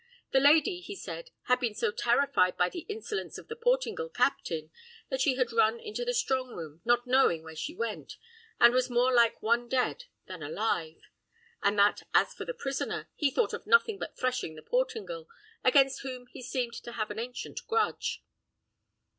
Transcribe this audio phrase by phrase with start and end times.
[0.31, 4.71] The lady, he said, had been so terrified by the insolence of the Portingal captain,
[5.11, 8.17] that she had run into the strong room, not knowing where she went,
[8.59, 11.01] and was more like one dead than alive;
[11.61, 15.27] and that as for the prisoner, he thought of nothing but threshing the Portingal,
[15.63, 18.23] against whom he seemed to have an ancient grudge.